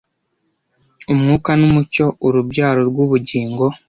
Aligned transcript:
Umwuka 1.11 1.49
n'umucyo- 1.59 2.05
urubyaro 2.27 2.81
rw'ubugingo! 2.89 3.65